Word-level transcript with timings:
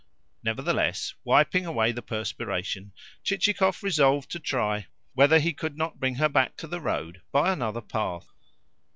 Nevertheless, 0.43 1.13
wiping 1.23 1.67
away 1.67 1.91
the 1.91 2.01
perspiration, 2.01 2.91
Chichikov 3.23 3.83
resolved 3.83 4.31
to 4.31 4.39
try 4.39 4.87
whether 5.13 5.37
he 5.37 5.53
could 5.53 5.77
not 5.77 5.99
bring 5.99 6.15
her 6.15 6.27
back 6.27 6.57
to 6.57 6.65
the 6.67 6.81
road 6.81 7.21
by 7.31 7.53
another 7.53 7.81
path. 7.81 8.31